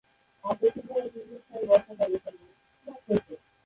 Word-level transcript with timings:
আপেক্ষিকভাবে 0.43 1.07
দীর্ঘস্থায়ী 1.13 1.65
বর্ষাকাল 1.69 2.11
এখানে। 2.17 2.39